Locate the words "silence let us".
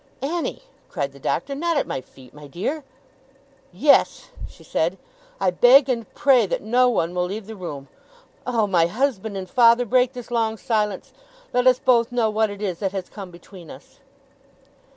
10.57-11.77